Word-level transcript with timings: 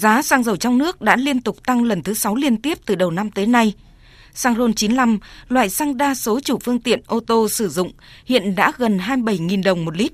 giá 0.00 0.22
xăng 0.22 0.42
dầu 0.42 0.56
trong 0.56 0.78
nước 0.78 1.00
đã 1.00 1.16
liên 1.16 1.40
tục 1.40 1.56
tăng 1.66 1.82
lần 1.82 2.02
thứ 2.02 2.14
6 2.14 2.36
liên 2.36 2.62
tiếp 2.62 2.78
từ 2.86 2.94
đầu 2.94 3.10
năm 3.10 3.30
tới 3.30 3.46
nay. 3.46 3.74
Xăng 4.34 4.54
RON 4.56 4.74
95, 4.74 5.18
loại 5.48 5.70
xăng 5.70 5.96
đa 5.96 6.14
số 6.14 6.40
chủ 6.40 6.58
phương 6.58 6.80
tiện 6.80 7.00
ô 7.06 7.20
tô 7.20 7.48
sử 7.48 7.68
dụng, 7.68 7.92
hiện 8.24 8.54
đã 8.54 8.72
gần 8.78 8.98
27.000 8.98 9.62
đồng 9.62 9.84
một 9.84 9.96
lít. 9.96 10.12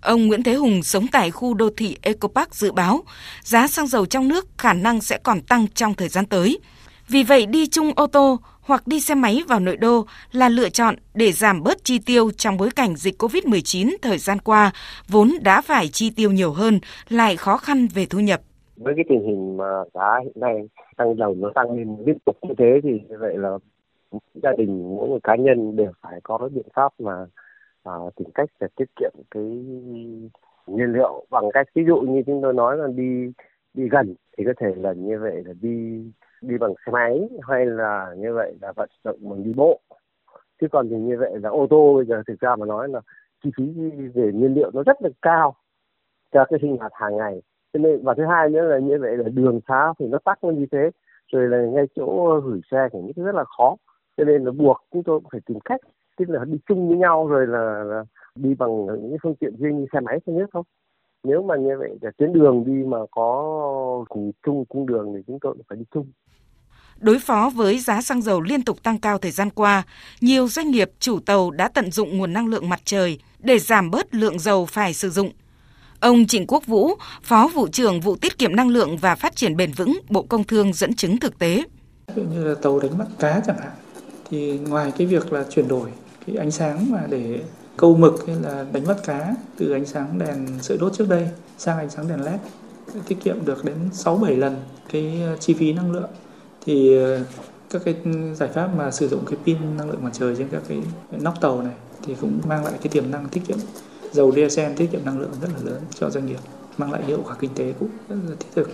Ông 0.00 0.26
Nguyễn 0.26 0.42
Thế 0.42 0.54
Hùng 0.54 0.82
sống 0.82 1.06
tại 1.06 1.30
khu 1.30 1.54
đô 1.54 1.70
thị 1.76 1.96
Eco 2.02 2.28
Park 2.28 2.54
dự 2.54 2.72
báo 2.72 3.02
giá 3.42 3.68
xăng 3.68 3.86
dầu 3.86 4.06
trong 4.06 4.28
nước 4.28 4.46
khả 4.58 4.72
năng 4.72 5.00
sẽ 5.00 5.18
còn 5.18 5.40
tăng 5.40 5.66
trong 5.74 5.94
thời 5.94 6.08
gian 6.08 6.26
tới. 6.26 6.58
Vì 7.08 7.22
vậy 7.22 7.46
đi 7.46 7.66
chung 7.66 7.92
ô 7.96 8.06
tô 8.06 8.40
hoặc 8.60 8.86
đi 8.86 9.00
xe 9.00 9.14
máy 9.14 9.42
vào 9.48 9.60
nội 9.60 9.76
đô 9.76 10.06
là 10.32 10.48
lựa 10.48 10.68
chọn 10.68 10.96
để 11.14 11.32
giảm 11.32 11.62
bớt 11.62 11.84
chi 11.84 11.98
tiêu 11.98 12.30
trong 12.30 12.56
bối 12.56 12.70
cảnh 12.70 12.96
dịch 12.96 13.22
COVID-19 13.22 13.96
thời 14.02 14.18
gian 14.18 14.38
qua 14.38 14.70
vốn 15.08 15.38
đã 15.40 15.60
phải 15.60 15.88
chi 15.88 16.10
tiêu 16.10 16.32
nhiều 16.32 16.52
hơn, 16.52 16.80
lại 17.08 17.36
khó 17.36 17.56
khăn 17.56 17.88
về 17.88 18.06
thu 18.06 18.20
nhập. 18.20 18.40
Với 18.76 18.94
cái 18.96 19.04
tình 19.08 19.22
hình 19.22 19.56
mà 19.56 19.84
giá 19.94 20.20
hiện 20.24 20.32
nay 20.36 20.68
tăng 20.96 21.16
dầu 21.16 21.34
nó 21.38 21.50
tăng 21.54 21.76
lên 21.76 21.96
liên 22.06 22.18
tục 22.26 22.36
như 22.42 22.54
thế 22.58 22.80
thì 22.82 23.00
như 23.08 23.18
vậy 23.18 23.38
là 23.38 23.58
gia 24.34 24.52
đình 24.58 24.96
mỗi 24.96 25.08
một 25.08 25.18
cá 25.22 25.36
nhân 25.36 25.76
đều 25.76 25.92
phải 26.00 26.20
có 26.22 26.38
cái 26.38 26.48
biện 26.48 26.66
pháp 26.74 26.92
mà 26.98 27.26
à, 27.82 27.92
tìm 28.16 28.28
cách 28.34 28.48
để 28.60 28.66
tiết 28.76 28.84
kiệm 28.96 29.12
cái 29.30 29.42
nhiên 30.66 30.92
liệu. 30.92 31.24
Bằng 31.30 31.44
cách 31.52 31.66
ví 31.74 31.84
dụ 31.86 32.00
như 32.00 32.22
chúng 32.26 32.42
tôi 32.42 32.54
nói 32.54 32.76
là 32.76 32.86
đi 32.86 33.32
đi 33.74 33.88
gần 33.88 34.14
thì 34.38 34.44
có 34.44 34.52
thể 34.56 34.74
là 34.76 34.92
như 34.92 35.18
vậy 35.18 35.42
là 35.46 35.52
đi 35.60 36.04
đi 36.40 36.58
bằng 36.58 36.74
xe 36.86 36.92
máy 36.92 37.28
hay 37.42 37.66
là 37.66 38.14
như 38.16 38.34
vậy 38.34 38.54
là 38.62 38.72
vận 38.72 38.88
động 39.04 39.18
bằng 39.20 39.44
đi 39.44 39.52
bộ. 39.56 39.80
Chứ 40.60 40.66
còn 40.72 40.88
thì 40.88 40.96
như 40.96 41.16
vậy 41.18 41.32
là 41.42 41.48
ô 41.48 41.66
tô 41.70 41.94
bây 41.96 42.04
giờ 42.04 42.22
thực 42.26 42.40
ra 42.40 42.56
mà 42.56 42.66
nói 42.66 42.88
là 42.88 43.00
chi 43.44 43.50
phí 43.56 43.64
về 44.14 44.32
nhiên 44.32 44.54
liệu 44.54 44.70
nó 44.74 44.82
rất 44.82 45.02
là 45.02 45.08
cao 45.22 45.54
cho 46.32 46.44
cái 46.44 46.58
sinh 46.62 46.76
hoạt 46.76 46.92
hàng 46.94 47.16
ngày 47.16 47.42
cho 47.74 47.80
nên 47.80 48.02
và 48.02 48.14
thứ 48.14 48.22
hai 48.26 48.48
nữa 48.48 48.62
là 48.62 48.78
như 48.78 48.98
vậy 49.00 49.16
là 49.16 49.28
đường 49.28 49.60
xá 49.68 49.92
thì 49.98 50.06
nó 50.06 50.18
tắc 50.24 50.44
lên 50.44 50.58
như 50.58 50.66
thế. 50.72 50.90
Rồi 51.32 51.48
là 51.48 51.58
ngay 51.72 51.84
chỗ 51.96 52.30
ờ, 52.34 52.40
gửi 52.40 52.60
xe 52.70 52.88
thì 52.92 52.98
cũng 53.14 53.24
rất 53.24 53.34
là 53.34 53.44
khó. 53.44 53.76
Cho 54.16 54.24
nên 54.24 54.44
là 54.44 54.50
buộc 54.50 54.76
chúng 54.92 55.02
tôi 55.02 55.20
phải 55.32 55.40
tìm 55.46 55.60
cách 55.60 55.80
tức 56.18 56.30
là 56.30 56.44
đi 56.44 56.58
chung 56.68 56.88
với 56.88 56.98
nhau 56.98 57.26
rồi 57.26 57.46
là, 57.46 57.84
là 57.84 58.04
đi 58.34 58.54
bằng 58.54 58.86
những 58.86 59.16
phương 59.22 59.34
tiện 59.34 59.56
riêng 59.56 59.78
như 59.78 59.86
xe 59.92 60.00
máy 60.00 60.18
thôi 60.26 60.36
nhất 60.36 60.50
không 60.52 60.64
nếu 61.24 61.42
mà 61.42 61.56
như 61.56 61.78
vậy 61.78 61.90
là 62.00 62.10
tuyến 62.16 62.32
đường 62.32 62.64
đi 62.66 62.72
mà 62.72 62.98
có 63.10 64.04
cùng 64.08 64.32
chung 64.46 64.64
cung 64.64 64.86
đường 64.86 65.12
thì 65.16 65.22
chúng 65.26 65.38
tôi 65.40 65.56
phải 65.68 65.78
đi 65.78 65.84
chung. 65.94 66.06
Đối 67.00 67.18
phó 67.18 67.50
với 67.54 67.78
giá 67.78 68.00
xăng 68.00 68.22
dầu 68.22 68.40
liên 68.40 68.62
tục 68.62 68.82
tăng 68.82 68.98
cao 68.98 69.18
thời 69.18 69.30
gian 69.30 69.50
qua, 69.50 69.82
nhiều 70.20 70.48
doanh 70.48 70.70
nghiệp 70.70 70.90
chủ 70.98 71.18
tàu 71.26 71.50
đã 71.50 71.68
tận 71.68 71.90
dụng 71.90 72.18
nguồn 72.18 72.32
năng 72.32 72.46
lượng 72.46 72.68
mặt 72.68 72.80
trời 72.84 73.18
để 73.38 73.58
giảm 73.58 73.90
bớt 73.90 74.14
lượng 74.14 74.38
dầu 74.38 74.66
phải 74.66 74.92
sử 74.92 75.10
dụng. 75.10 75.30
Ông 76.04 76.26
Trịnh 76.26 76.46
Quốc 76.46 76.66
Vũ, 76.66 76.90
Phó 77.22 77.48
vụ 77.54 77.68
trưởng 77.68 78.00
vụ 78.00 78.16
tiết 78.16 78.38
kiệm 78.38 78.56
năng 78.56 78.68
lượng 78.68 78.96
và 78.96 79.14
phát 79.14 79.36
triển 79.36 79.56
bền 79.56 79.72
vững, 79.72 79.98
Bộ 80.08 80.22
Công 80.22 80.44
Thương 80.44 80.72
dẫn 80.72 80.94
chứng 80.94 81.18
thực 81.18 81.38
tế. 81.38 81.62
Ví 82.14 82.14
dụ 82.16 82.22
như 82.22 82.44
là 82.44 82.54
tàu 82.62 82.80
đánh 82.80 82.98
bắt 82.98 83.06
cá 83.18 83.40
chẳng 83.46 83.56
hạn, 83.58 83.72
thì 84.30 84.58
ngoài 84.58 84.92
cái 84.98 85.06
việc 85.06 85.32
là 85.32 85.44
chuyển 85.50 85.68
đổi 85.68 85.90
cái 86.26 86.36
ánh 86.36 86.50
sáng 86.50 86.90
mà 86.90 87.06
để 87.10 87.40
câu 87.76 87.96
mực 87.96 88.26
hay 88.26 88.36
là 88.42 88.66
đánh 88.72 88.86
bắt 88.86 88.96
cá 89.04 89.34
từ 89.56 89.72
ánh 89.72 89.86
sáng 89.86 90.18
đèn 90.18 90.46
sợi 90.60 90.78
đốt 90.78 90.92
trước 90.92 91.08
đây 91.08 91.28
sang 91.58 91.78
ánh 91.78 91.90
sáng 91.90 92.08
đèn 92.08 92.24
led 92.24 92.40
tiết 93.08 93.16
kiệm 93.24 93.44
được 93.44 93.64
đến 93.64 93.76
6-7 93.92 94.38
lần 94.38 94.56
cái 94.92 95.22
ờ, 95.26 95.36
chi 95.36 95.54
phí 95.54 95.72
năng 95.72 95.92
lượng 95.92 96.10
thì 96.66 96.96
ờ, 96.96 97.20
các 97.70 97.82
cái 97.84 97.94
giải 98.34 98.48
pháp 98.54 98.68
mà 98.76 98.90
sử 98.90 99.08
dụng 99.08 99.24
cái 99.26 99.38
pin 99.44 99.76
năng 99.76 99.90
lượng 99.90 100.04
mặt 100.04 100.10
trời 100.12 100.34
trên 100.38 100.48
các 100.48 100.62
cái 100.68 100.78
nóc 101.10 101.40
tàu 101.40 101.62
này 101.62 101.74
thì 102.06 102.14
cũng 102.20 102.40
mang 102.48 102.64
lại 102.64 102.74
cái 102.82 102.88
tiềm 102.88 103.10
năng 103.10 103.28
tiết 103.28 103.40
kiệm 103.48 103.58
dầu 104.14 104.32
diesel 104.34 104.72
tiết 104.76 104.88
kiệm 104.92 105.04
năng 105.04 105.18
lượng 105.18 105.32
rất 105.42 105.48
là 105.52 105.70
lớn 105.70 105.82
cho 106.00 106.10
doanh 106.10 106.26
nghiệp 106.26 106.40
mang 106.78 106.92
lại 106.92 107.02
hiệu 107.06 107.22
quả 107.26 107.34
kinh 107.40 107.54
tế 107.54 107.72
cũng 107.78 107.88
rất 108.08 108.16
là 108.28 108.36
thiết 108.40 108.48
thực 108.54 108.70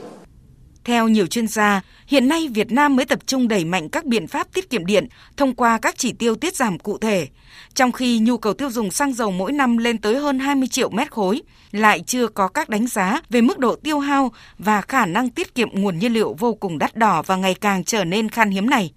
theo 0.84 1.08
nhiều 1.08 1.26
chuyên 1.26 1.46
gia, 1.46 1.80
hiện 2.06 2.28
nay 2.28 2.48
Việt 2.48 2.72
Nam 2.72 2.96
mới 2.96 3.06
tập 3.06 3.18
trung 3.26 3.48
đẩy 3.48 3.64
mạnh 3.64 3.88
các 3.88 4.04
biện 4.04 4.26
pháp 4.26 4.52
tiết 4.52 4.70
kiệm 4.70 4.86
điện 4.86 5.06
thông 5.36 5.54
qua 5.54 5.78
các 5.78 5.98
chỉ 5.98 6.12
tiêu 6.12 6.34
tiết 6.34 6.56
giảm 6.56 6.78
cụ 6.78 6.98
thể, 6.98 7.28
trong 7.74 7.92
khi 7.92 8.18
nhu 8.18 8.38
cầu 8.38 8.54
tiêu 8.54 8.70
dùng 8.70 8.90
xăng 8.90 9.14
dầu 9.14 9.30
mỗi 9.30 9.52
năm 9.52 9.76
lên 9.76 9.98
tới 9.98 10.16
hơn 10.16 10.38
20 10.38 10.68
triệu 10.68 10.90
mét 10.90 11.10
khối, 11.10 11.42
lại 11.72 12.00
chưa 12.06 12.28
có 12.28 12.48
các 12.48 12.68
đánh 12.68 12.86
giá 12.86 13.20
về 13.30 13.40
mức 13.40 13.58
độ 13.58 13.76
tiêu 13.76 13.98
hao 13.98 14.32
và 14.58 14.80
khả 14.80 15.06
năng 15.06 15.30
tiết 15.30 15.54
kiệm 15.54 15.68
nguồn 15.72 15.98
nhiên 15.98 16.12
liệu 16.12 16.34
vô 16.38 16.54
cùng 16.54 16.78
đắt 16.78 16.96
đỏ 16.96 17.22
và 17.26 17.36
ngày 17.36 17.54
càng 17.54 17.84
trở 17.84 18.04
nên 18.04 18.28
khan 18.28 18.50
hiếm 18.50 18.70
này. 18.70 18.92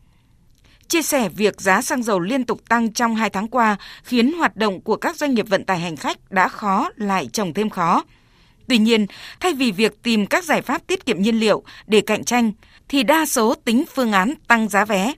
Chia 0.94 1.02
sẻ 1.02 1.30
việc 1.30 1.62
giá 1.62 1.82
xăng 1.82 2.04
dầu 2.04 2.20
liên 2.20 2.46
tục 2.46 2.62
tăng 2.70 2.94
trong 2.94 3.16
hai 3.16 3.30
tháng 3.30 3.48
qua 3.48 3.78
khiến 4.04 4.34
hoạt 4.34 4.58
động 4.58 4.82
của 4.82 4.96
các 4.96 5.16
doanh 5.16 5.34
nghiệp 5.34 5.50
vận 5.50 5.66
tải 5.66 5.80
hành 5.80 5.96
khách 5.96 6.32
đã 6.32 6.48
khó 6.48 6.90
lại 6.96 7.30
trồng 7.34 7.54
thêm 7.54 7.70
khó. 7.70 8.04
Tuy 8.68 8.78
nhiên, 8.78 9.06
thay 9.40 9.54
vì 9.54 9.72
việc 9.72 10.04
tìm 10.04 10.26
các 10.26 10.44
giải 10.44 10.62
pháp 10.62 10.88
tiết 10.88 11.06
kiệm 11.06 11.22
nhiên 11.22 11.40
liệu 11.40 11.64
để 11.88 12.02
cạnh 12.02 12.24
tranh, 12.24 12.52
thì 12.88 13.04
đa 13.04 13.26
số 13.26 13.56
tính 13.56 13.84
phương 13.96 14.12
án 14.12 14.34
tăng 14.48 14.70
giá 14.70 14.86
vé. 14.86 15.14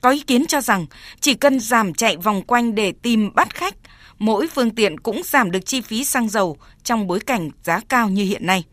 Có 0.00 0.10
ý 0.10 0.20
kiến 0.20 0.46
cho 0.46 0.60
rằng 0.60 0.86
chỉ 1.20 1.34
cần 1.34 1.60
giảm 1.60 1.94
chạy 1.94 2.16
vòng 2.16 2.42
quanh 2.42 2.74
để 2.74 2.92
tìm 3.02 3.34
bắt 3.34 3.54
khách, 3.54 3.74
mỗi 4.18 4.48
phương 4.48 4.70
tiện 4.70 5.00
cũng 5.00 5.22
giảm 5.24 5.50
được 5.50 5.66
chi 5.66 5.80
phí 5.80 6.04
xăng 6.04 6.28
dầu 6.28 6.56
trong 6.82 7.06
bối 7.06 7.20
cảnh 7.20 7.50
giá 7.62 7.80
cao 7.88 8.08
như 8.08 8.24
hiện 8.24 8.46
nay. 8.46 8.64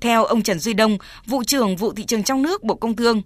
Theo 0.00 0.24
ông 0.24 0.42
Trần 0.42 0.58
Duy 0.58 0.74
Đông, 0.74 0.98
vụ 1.26 1.44
trưởng 1.44 1.76
vụ 1.76 1.92
thị 1.92 2.04
trường 2.04 2.22
trong 2.22 2.42
nước 2.42 2.62
Bộ 2.62 2.74
Công 2.74 2.96
Thương, 2.96 3.22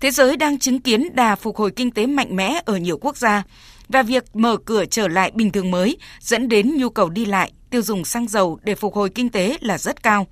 thế 0.00 0.10
giới 0.10 0.36
đang 0.36 0.58
chứng 0.58 0.80
kiến 0.80 1.14
đà 1.14 1.36
phục 1.36 1.56
hồi 1.56 1.70
kinh 1.70 1.90
tế 1.90 2.06
mạnh 2.06 2.36
mẽ 2.36 2.60
ở 2.64 2.76
nhiều 2.76 2.98
quốc 2.98 3.16
gia 3.16 3.42
và 3.88 4.02
việc 4.02 4.24
mở 4.34 4.56
cửa 4.56 4.84
trở 4.84 5.08
lại 5.08 5.32
bình 5.34 5.50
thường 5.50 5.70
mới 5.70 5.96
dẫn 6.20 6.48
đến 6.48 6.76
nhu 6.76 6.88
cầu 6.88 7.08
đi 7.08 7.24
lại 7.24 7.52
tiêu 7.70 7.82
dùng 7.82 8.04
xăng 8.04 8.28
dầu 8.28 8.58
để 8.64 8.74
phục 8.74 8.94
hồi 8.94 9.08
kinh 9.14 9.28
tế 9.28 9.56
là 9.60 9.78
rất 9.78 10.02
cao. 10.02 10.26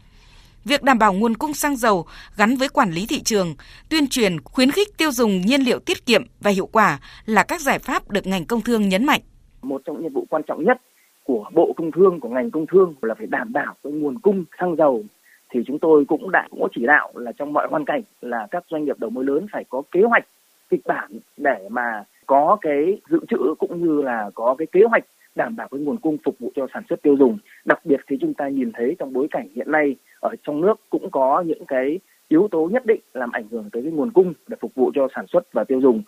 Việc 0.64 0.82
đảm 0.82 0.98
bảo 0.98 1.12
nguồn 1.12 1.34
cung 1.34 1.54
xăng 1.54 1.76
dầu 1.76 2.06
gắn 2.36 2.56
với 2.56 2.68
quản 2.68 2.90
lý 2.90 3.06
thị 3.06 3.22
trường, 3.22 3.54
tuyên 3.88 4.06
truyền 4.06 4.40
khuyến 4.40 4.70
khích 4.70 4.88
tiêu 4.98 5.12
dùng 5.12 5.40
nhiên 5.40 5.60
liệu 5.60 5.78
tiết 5.78 6.06
kiệm 6.06 6.22
và 6.40 6.50
hiệu 6.50 6.66
quả 6.66 6.98
là 7.26 7.42
các 7.42 7.60
giải 7.60 7.78
pháp 7.78 8.10
được 8.10 8.26
ngành 8.26 8.44
công 8.44 8.60
thương 8.60 8.88
nhấn 8.88 9.06
mạnh. 9.06 9.20
Một 9.62 9.82
trong 9.84 9.96
những 9.96 10.02
nhiệm 10.02 10.12
vụ 10.12 10.26
quan 10.30 10.42
trọng 10.46 10.64
nhất 10.64 10.82
của 11.24 11.44
Bộ 11.54 11.72
Công 11.76 11.90
Thương, 11.92 12.20
của 12.20 12.28
ngành 12.28 12.50
công 12.50 12.66
thương 12.72 12.94
là 13.02 13.14
phải 13.18 13.26
đảm 13.26 13.52
bảo 13.52 13.74
cái 13.84 13.92
nguồn 13.92 14.18
cung 14.18 14.44
xăng 14.60 14.76
dầu 14.76 15.04
thì 15.52 15.60
chúng 15.66 15.78
tôi 15.78 16.04
cũng 16.04 16.30
đã 16.30 16.46
cũng 16.50 16.60
có 16.60 16.68
chỉ 16.74 16.86
đạo 16.86 17.12
là 17.14 17.32
trong 17.32 17.52
mọi 17.52 17.68
hoàn 17.70 17.84
cảnh 17.84 18.02
là 18.20 18.46
các 18.50 18.64
doanh 18.70 18.84
nghiệp 18.84 18.96
đầu 18.98 19.10
mối 19.10 19.24
lớn 19.24 19.46
phải 19.52 19.64
có 19.68 19.82
kế 19.92 20.00
hoạch 20.02 20.26
kịch 20.70 20.80
bản 20.86 21.10
để 21.36 21.68
mà 21.70 22.04
có 22.26 22.56
cái 22.60 23.00
dự 23.10 23.18
trữ 23.28 23.54
cũng 23.58 23.84
như 23.84 24.02
là 24.02 24.30
có 24.34 24.54
cái 24.58 24.66
kế 24.72 24.80
hoạch 24.88 25.04
đảm 25.34 25.56
bảo 25.56 25.68
cái 25.70 25.80
nguồn 25.80 25.96
cung 25.96 26.16
phục 26.24 26.38
vụ 26.38 26.52
cho 26.54 26.66
sản 26.74 26.82
xuất 26.88 27.02
tiêu 27.02 27.16
dùng. 27.18 27.38
Đặc 27.64 27.80
biệt 27.84 28.00
thì 28.08 28.16
chúng 28.20 28.34
ta 28.34 28.48
nhìn 28.48 28.72
thấy 28.72 28.96
trong 28.98 29.12
bối 29.12 29.26
cảnh 29.30 29.48
hiện 29.54 29.70
nay 29.70 29.96
ở 30.20 30.30
trong 30.46 30.60
nước 30.60 30.80
cũng 30.90 31.10
có 31.10 31.44
những 31.46 31.64
cái 31.66 31.98
yếu 32.28 32.48
tố 32.50 32.68
nhất 32.72 32.86
định 32.86 33.00
làm 33.14 33.30
ảnh 33.32 33.44
hưởng 33.50 33.70
tới 33.72 33.82
cái 33.82 33.92
nguồn 33.92 34.10
cung 34.10 34.32
để 34.46 34.56
phục 34.60 34.74
vụ 34.74 34.90
cho 34.94 35.08
sản 35.14 35.26
xuất 35.26 35.52
và 35.52 35.64
tiêu 35.64 35.80
dùng. 35.80 36.02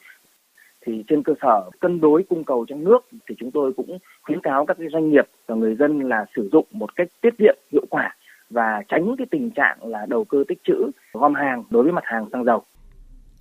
Thì 0.86 1.04
trên 1.08 1.22
cơ 1.22 1.34
sở 1.42 1.70
cân 1.80 2.00
đối 2.00 2.22
cung 2.22 2.44
cầu 2.44 2.64
trong 2.68 2.84
nước 2.84 2.98
thì 3.28 3.34
chúng 3.38 3.50
tôi 3.50 3.72
cũng 3.72 3.98
khuyến 4.22 4.40
cáo 4.40 4.66
các 4.66 4.76
cái 4.78 4.88
doanh 4.92 5.10
nghiệp 5.10 5.28
và 5.46 5.54
người 5.54 5.74
dân 5.74 6.00
là 6.00 6.24
sử 6.36 6.48
dụng 6.52 6.66
một 6.70 6.96
cách 6.96 7.08
tiết 7.20 7.38
kiệm, 7.38 7.56
hiệu 7.72 7.84
quả 7.90 8.13
và 8.54 8.82
tránh 8.88 9.14
cái 9.18 9.26
tình 9.30 9.50
trạng 9.50 9.76
là 9.86 10.06
đầu 10.08 10.24
cơ 10.24 10.38
tích 10.48 10.58
trữ 10.66 10.90
gom 11.12 11.34
hàng 11.34 11.64
đối 11.70 11.82
với 11.82 11.92
mặt 11.92 12.04
hàng 12.04 12.26
xăng 12.32 12.44
dầu. 12.44 12.64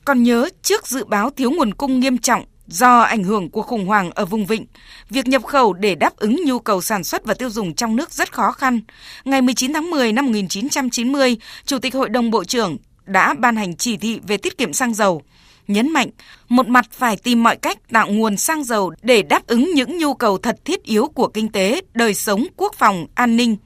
Còn 0.05 0.23
nhớ 0.23 0.49
trước 0.61 0.87
dự 0.87 1.05
báo 1.05 1.29
thiếu 1.29 1.51
nguồn 1.51 1.73
cung 1.73 1.99
nghiêm 1.99 2.17
trọng 2.17 2.43
Do 2.67 2.99
ảnh 2.99 3.23
hưởng 3.23 3.49
của 3.49 3.61
khủng 3.61 3.85
hoảng 3.85 4.11
ở 4.11 4.25
vùng 4.25 4.45
vịnh, 4.45 4.65
việc 5.09 5.27
nhập 5.27 5.43
khẩu 5.43 5.73
để 5.73 5.95
đáp 5.95 6.15
ứng 6.17 6.35
nhu 6.45 6.59
cầu 6.59 6.81
sản 6.81 7.03
xuất 7.03 7.25
và 7.25 7.33
tiêu 7.33 7.49
dùng 7.49 7.73
trong 7.73 7.95
nước 7.95 8.11
rất 8.11 8.33
khó 8.33 8.51
khăn. 8.51 8.79
Ngày 9.25 9.41
19 9.41 9.73
tháng 9.73 9.91
10 9.91 10.13
năm 10.13 10.25
1990, 10.25 11.37
Chủ 11.65 11.79
tịch 11.79 11.93
Hội 11.93 12.09
đồng 12.09 12.31
Bộ 12.31 12.43
trưởng 12.43 12.77
đã 13.05 13.33
ban 13.39 13.55
hành 13.55 13.75
chỉ 13.75 13.97
thị 13.97 14.19
về 14.27 14.37
tiết 14.37 14.57
kiệm 14.57 14.73
xăng 14.73 14.93
dầu, 14.93 15.21
nhấn 15.67 15.93
mạnh 15.93 16.09
một 16.49 16.67
mặt 16.67 16.85
phải 16.91 17.17
tìm 17.17 17.43
mọi 17.43 17.55
cách 17.55 17.77
tạo 17.91 18.07
nguồn 18.09 18.37
xăng 18.37 18.63
dầu 18.63 18.93
để 19.01 19.21
đáp 19.21 19.47
ứng 19.47 19.71
những 19.75 19.97
nhu 19.97 20.13
cầu 20.13 20.37
thật 20.37 20.65
thiết 20.65 20.83
yếu 20.83 21.07
của 21.07 21.27
kinh 21.27 21.51
tế, 21.51 21.81
đời 21.93 22.13
sống, 22.13 22.45
quốc 22.57 22.75
phòng, 22.75 23.05
an 23.15 23.37
ninh. 23.37 23.57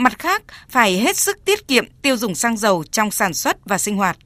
Mặt 0.00 0.18
khác, 0.18 0.42
phải 0.68 0.98
hết 0.98 1.16
sức 1.16 1.44
tiết 1.44 1.68
kiệm 1.68 1.84
tiêu 2.02 2.16
dùng 2.16 2.34
xăng 2.34 2.56
dầu 2.56 2.84
trong 2.84 3.10
sản 3.10 3.34
xuất 3.34 3.56
và 3.64 3.78
sinh 3.78 3.96
hoạt. 3.96 4.16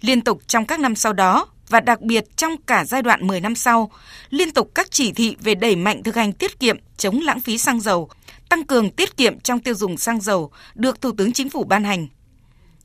Liên 0.00 0.20
tục 0.20 0.42
trong 0.46 0.66
các 0.66 0.80
năm 0.80 0.94
sau 0.94 1.12
đó, 1.12 1.46
và 1.68 1.80
đặc 1.80 2.00
biệt 2.00 2.24
trong 2.36 2.56
cả 2.66 2.84
giai 2.84 3.02
đoạn 3.02 3.26
10 3.26 3.40
năm 3.40 3.54
sau, 3.54 3.90
liên 4.30 4.50
tục 4.50 4.70
các 4.74 4.90
chỉ 4.90 5.12
thị 5.12 5.36
về 5.40 5.54
đẩy 5.54 5.76
mạnh 5.76 6.02
thực 6.02 6.16
hành 6.16 6.32
tiết 6.32 6.60
kiệm, 6.60 6.76
chống 6.96 7.20
lãng 7.20 7.40
phí 7.40 7.58
xăng 7.58 7.80
dầu, 7.80 8.08
tăng 8.48 8.64
cường 8.64 8.90
tiết 8.90 9.16
kiệm 9.16 9.40
trong 9.40 9.60
tiêu 9.60 9.74
dùng 9.74 9.96
xăng 9.96 10.20
dầu 10.20 10.50
được 10.74 11.00
Thủ 11.00 11.12
tướng 11.12 11.32
Chính 11.32 11.50
phủ 11.50 11.64
ban 11.64 11.84
hành. 11.84 12.06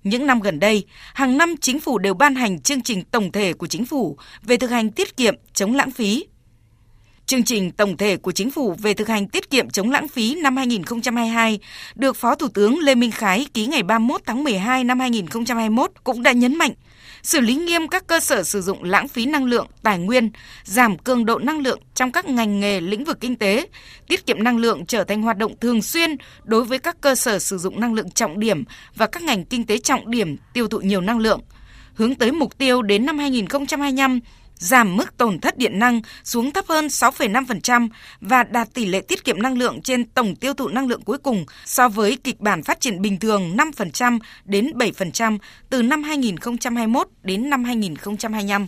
Những 0.04 0.26
năm 0.26 0.42
gần 0.42 0.60
đây, 0.60 0.86
hàng 1.14 1.38
năm 1.38 1.56
chính 1.62 1.80
phủ 1.80 1.98
đều 1.98 2.14
ban 2.14 2.36
hành 2.36 2.62
chương 2.62 2.82
trình 2.82 3.04
tổng 3.04 3.32
thể 3.32 3.54
của 3.54 3.68
chính 3.68 3.86
phủ 3.86 4.18
về 4.42 4.58
thực 4.58 4.72
hành 4.72 4.92
tiết 4.92 5.18
kiệm, 5.18 5.36
chống 5.54 5.76
lãng 5.76 5.92
phí. 5.92 6.26
Chương 7.28 7.44
trình 7.44 7.72
tổng 7.72 7.98
thể 7.98 8.18
của 8.18 8.32
chính 8.32 8.52
phủ 8.52 8.76
về 8.78 8.94
thực 8.94 9.08
hành 9.08 9.28
tiết 9.28 9.50
kiệm 9.50 9.70
chống 9.70 9.92
lãng 9.92 10.08
phí 10.08 10.36
năm 10.36 10.58
2022 10.58 11.60
được 11.96 12.16
Phó 12.16 12.36
Thủ 12.36 12.48
tướng 12.48 12.80
Lê 12.80 12.96
Minh 12.96 13.12
Khái 13.12 13.46
ký 13.54 13.66
ngày 13.66 13.84
31 13.84 14.22
tháng 14.26 14.44
12 14.44 14.84
năm 14.84 15.00
2021 15.00 15.92
cũng 16.04 16.24
đã 16.24 16.32
nhấn 16.32 16.56
mạnh 16.56 16.72
xử 17.24 17.40
lý 17.40 17.56
nghiêm 17.56 17.88
các 17.88 18.08
cơ 18.08 18.20
sở 18.20 18.44
sử 18.44 18.62
dụng 18.62 18.84
lãng 18.84 19.08
phí 19.08 19.26
năng 19.26 19.46
lượng, 19.46 19.68
tài 19.84 20.00
nguyên, 20.00 20.30
giảm 20.64 20.98
cường 20.98 21.26
độ 21.26 21.40
năng 21.40 21.60
lượng 21.60 21.80
trong 21.94 22.12
các 22.12 22.26
ngành 22.26 22.60
nghề 22.60 22.82
lĩnh 22.82 23.04
vực 23.04 23.18
kinh 23.20 23.36
tế, 23.36 23.68
tiết 24.08 24.26
kiệm 24.26 24.44
năng 24.44 24.58
lượng 24.58 24.86
trở 24.86 25.04
thành 25.04 25.22
hoạt 25.22 25.38
động 25.38 25.54
thường 25.62 25.82
xuyên 25.82 26.16
đối 26.44 26.64
với 26.64 26.80
các 26.80 27.02
cơ 27.02 27.16
sở 27.16 27.40
sử 27.40 27.58
dụng 27.58 27.80
năng 27.80 27.94
lượng 27.94 28.12
trọng 28.12 28.40
điểm 28.40 28.64
và 28.96 29.08
các 29.08 29.24
ngành 29.24 29.46
kinh 29.46 29.66
tế 29.66 29.78
trọng 29.78 30.12
điểm 30.12 30.38
tiêu 30.54 30.68
thụ 30.68 30.80
nhiều 30.80 31.02
năng 31.02 31.20
lượng. 31.20 31.42
Hướng 31.94 32.16
tới 32.16 32.32
mục 32.32 32.58
tiêu 32.58 32.82
đến 32.82 33.06
năm 33.06 33.18
2025 33.18 34.20
giảm 34.60 34.98
mức 34.98 35.18
tổn 35.18 35.40
thất 35.40 35.58
điện 35.58 35.80
năng 35.80 36.02
xuống 36.24 36.52
thấp 36.52 36.66
hơn 36.68 36.88
6,5% 36.88 37.90
và 38.22 38.44
đạt 38.44 38.74
tỷ 38.74 38.86
lệ 38.86 39.02
tiết 39.02 39.24
kiệm 39.24 39.42
năng 39.42 39.58
lượng 39.58 39.82
trên 39.82 40.06
tổng 40.06 40.36
tiêu 40.36 40.54
thụ 40.54 40.68
năng 40.68 40.88
lượng 40.88 41.02
cuối 41.02 41.18
cùng 41.18 41.46
so 41.66 41.90
với 41.90 42.18
kịch 42.24 42.40
bản 42.40 42.64
phát 42.64 42.80
triển 42.80 43.02
bình 43.02 43.20
thường 43.20 43.58
5% 43.58 44.20
đến 44.46 44.72
7% 44.76 45.38
từ 45.70 45.82
năm 45.82 46.04
2021 46.04 47.08
đến 47.24 47.50
năm 47.50 47.64
2025. 47.64 48.68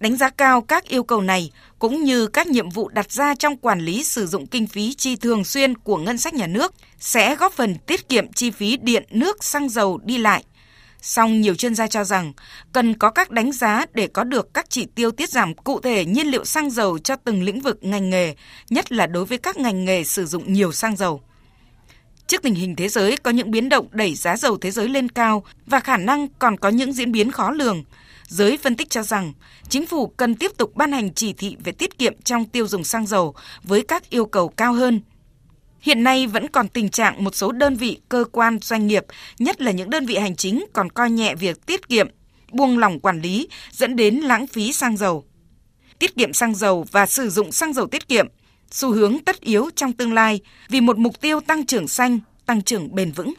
Đánh 0.00 0.16
giá 0.16 0.30
cao 0.30 0.60
các 0.60 0.84
yêu 0.84 1.02
cầu 1.02 1.20
này 1.20 1.50
cũng 1.78 2.04
như 2.04 2.26
các 2.26 2.46
nhiệm 2.46 2.70
vụ 2.70 2.88
đặt 2.88 3.12
ra 3.12 3.34
trong 3.34 3.56
quản 3.56 3.80
lý 3.80 4.04
sử 4.04 4.26
dụng 4.26 4.46
kinh 4.46 4.66
phí 4.66 4.94
chi 4.94 5.16
thường 5.16 5.44
xuyên 5.44 5.78
của 5.78 5.96
ngân 5.96 6.18
sách 6.18 6.34
nhà 6.34 6.46
nước 6.46 6.74
sẽ 6.98 7.36
góp 7.36 7.52
phần 7.52 7.74
tiết 7.86 8.08
kiệm 8.08 8.32
chi 8.32 8.50
phí 8.50 8.76
điện, 8.76 9.04
nước, 9.10 9.44
xăng 9.44 9.68
dầu 9.68 10.00
đi 10.04 10.18
lại– 10.18 10.44
Song 11.02 11.40
nhiều 11.40 11.54
chuyên 11.54 11.74
gia 11.74 11.86
cho 11.86 12.04
rằng 12.04 12.32
cần 12.72 12.94
có 12.94 13.10
các 13.10 13.30
đánh 13.30 13.52
giá 13.52 13.84
để 13.94 14.06
có 14.06 14.24
được 14.24 14.54
các 14.54 14.70
chỉ 14.70 14.86
tiêu 14.94 15.10
tiết 15.10 15.30
giảm 15.30 15.54
cụ 15.54 15.80
thể 15.80 16.04
nhiên 16.04 16.26
liệu 16.26 16.44
xăng 16.44 16.70
dầu 16.70 16.98
cho 16.98 17.16
từng 17.16 17.42
lĩnh 17.42 17.60
vực 17.60 17.78
ngành 17.80 18.10
nghề, 18.10 18.34
nhất 18.70 18.92
là 18.92 19.06
đối 19.06 19.24
với 19.24 19.38
các 19.38 19.56
ngành 19.56 19.84
nghề 19.84 20.04
sử 20.04 20.26
dụng 20.26 20.52
nhiều 20.52 20.72
xăng 20.72 20.96
dầu. 20.96 21.22
Trước 22.26 22.42
tình 22.42 22.54
hình 22.54 22.76
thế 22.76 22.88
giới 22.88 23.16
có 23.16 23.30
những 23.30 23.50
biến 23.50 23.68
động 23.68 23.86
đẩy 23.90 24.14
giá 24.14 24.36
dầu 24.36 24.58
thế 24.58 24.70
giới 24.70 24.88
lên 24.88 25.08
cao 25.08 25.44
và 25.66 25.80
khả 25.80 25.96
năng 25.96 26.28
còn 26.38 26.56
có 26.56 26.68
những 26.68 26.92
diễn 26.92 27.12
biến 27.12 27.30
khó 27.30 27.50
lường, 27.50 27.84
giới 28.26 28.56
phân 28.56 28.76
tích 28.76 28.90
cho 28.90 29.02
rằng 29.02 29.32
chính 29.68 29.86
phủ 29.86 30.06
cần 30.06 30.34
tiếp 30.34 30.52
tục 30.56 30.74
ban 30.74 30.92
hành 30.92 31.14
chỉ 31.14 31.32
thị 31.32 31.56
về 31.64 31.72
tiết 31.72 31.98
kiệm 31.98 32.22
trong 32.24 32.44
tiêu 32.44 32.66
dùng 32.66 32.84
xăng 32.84 33.06
dầu 33.06 33.34
với 33.62 33.82
các 33.82 34.10
yêu 34.10 34.26
cầu 34.26 34.48
cao 34.48 34.72
hơn 34.72 35.00
Hiện 35.80 36.04
nay 36.04 36.26
vẫn 36.26 36.48
còn 36.48 36.68
tình 36.68 36.88
trạng 36.88 37.24
một 37.24 37.34
số 37.34 37.52
đơn 37.52 37.76
vị, 37.76 37.98
cơ 38.08 38.24
quan, 38.32 38.58
doanh 38.62 38.86
nghiệp, 38.86 39.04
nhất 39.38 39.60
là 39.60 39.70
những 39.70 39.90
đơn 39.90 40.06
vị 40.06 40.16
hành 40.16 40.36
chính 40.36 40.64
còn 40.72 40.90
coi 40.90 41.10
nhẹ 41.10 41.34
việc 41.34 41.66
tiết 41.66 41.88
kiệm, 41.88 42.08
buông 42.52 42.78
lỏng 42.78 43.00
quản 43.00 43.20
lý 43.20 43.48
dẫn 43.72 43.96
đến 43.96 44.14
lãng 44.14 44.46
phí 44.46 44.72
xăng 44.72 44.96
dầu. 44.96 45.24
Tiết 45.98 46.16
kiệm 46.16 46.32
xăng 46.32 46.54
dầu 46.54 46.86
và 46.92 47.06
sử 47.06 47.30
dụng 47.30 47.52
xăng 47.52 47.72
dầu 47.72 47.86
tiết 47.86 48.08
kiệm, 48.08 48.26
xu 48.70 48.92
hướng 48.92 49.18
tất 49.18 49.40
yếu 49.40 49.70
trong 49.76 49.92
tương 49.92 50.12
lai 50.12 50.40
vì 50.68 50.80
một 50.80 50.98
mục 50.98 51.20
tiêu 51.20 51.40
tăng 51.40 51.66
trưởng 51.66 51.88
xanh, 51.88 52.20
tăng 52.46 52.62
trưởng 52.62 52.94
bền 52.94 53.12
vững. 53.12 53.34